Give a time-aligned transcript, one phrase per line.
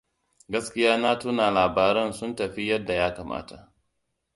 [0.55, 3.71] Gaskiya na tuna labaran sun tafi yadda ya kamata.